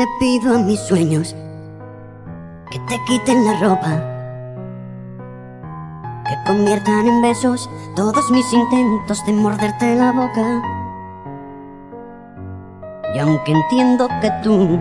[0.00, 1.36] Le pido a mis sueños
[2.70, 4.02] que te quiten la ropa,
[6.26, 10.62] que conviertan en besos todos mis intentos de morderte la boca.
[13.14, 14.78] Y aunque entiendo que tú,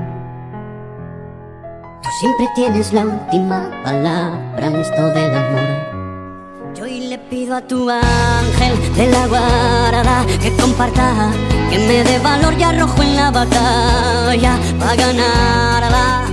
[2.02, 6.76] tú siempre tienes la última palabra en esto del amor.
[6.76, 9.99] Yo hoy le pido a tu ángel de la guarda
[10.42, 11.32] que comparta,
[11.70, 16.24] que me dé valor y arrojo en la batalla para ganarla.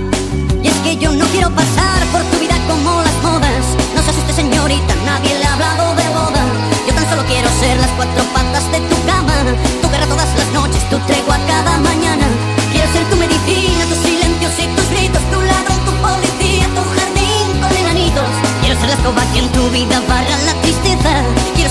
[0.63, 3.65] Y es que yo no quiero pasar por tu vida como las modas.
[3.95, 6.43] No se asuste señorita, nadie le ha hablado de boda.
[6.87, 9.33] Yo tan solo quiero ser las cuatro patas de tu cama,
[9.81, 12.27] tu guerra todas las noches, tu tregua cada mañana.
[12.71, 17.45] Quiero ser tu medicina, tus silencios y tus gritos, tu ladrón, tu policía, tu jardín
[17.61, 18.31] con enanitos.
[18.61, 20.56] Quiero ser la escoba que en tu vida barra la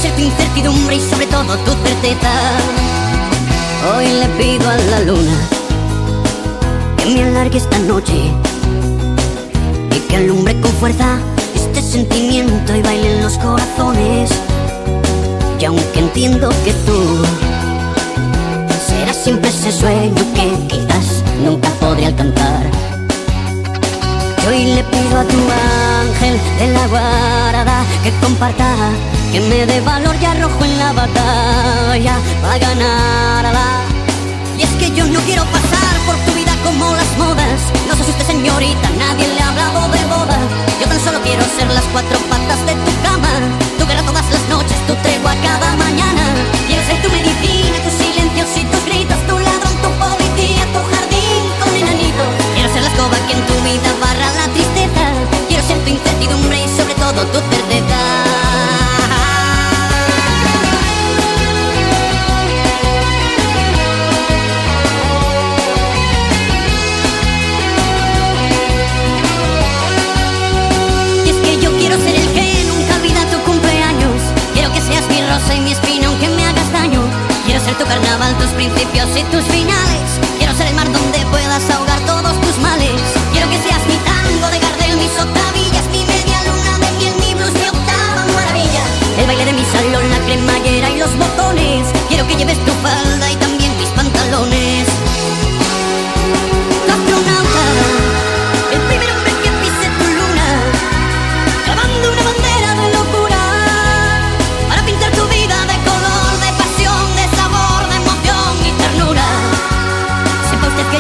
[0.03, 2.31] tu incertidumbre y sobre todo tu certeza.
[3.95, 5.37] Hoy le pido a la luna
[6.99, 8.31] que me alargue esta noche
[9.91, 11.19] y que alumbre con fuerza
[11.55, 14.31] este sentimiento y baile en los corazones.
[15.59, 17.25] Y aunque entiendo que tú
[18.87, 22.71] serás siempre ese sueño que quizás nunca podré alcanzar.
[24.47, 25.39] Hoy le pido a tu
[26.11, 28.77] ángel de la guarda que comparta,
[29.37, 33.69] que me dé valor y arrojo en la batalla para ganarla.
[34.57, 37.61] Y es que yo no quiero pasar por tu vida como las modas.
[37.87, 40.39] No se asuste señorita, nadie le ha hablado de boda.
[40.81, 43.33] Yo tan solo quiero ser las cuatro patas de tu cama.
[43.79, 46.25] Tu guerra todas las noches, tu tregua cada mañana.
[46.67, 49.21] Quiero ser tu medicina, tus silencios y tus gritos.
[49.29, 52.31] Tu ladrón, tu policía, tu jardín con enanitos.
[52.55, 55.05] Quiero ser la escoba que en tu vida barra la tristeza.
[55.49, 57.66] Quiero ser tu incertidumbre y sobre todo tu certeza.
[75.47, 77.03] Seas mi rosa y mi espina aunque me hagas daño.
[77.45, 80.26] Quiero ser tu carnaval, tus principios y tus finales.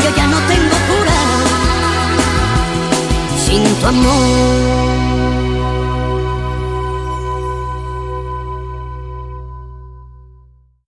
[0.05, 1.21] Yo ya no tengo cura
[3.45, 4.86] sin tu amor.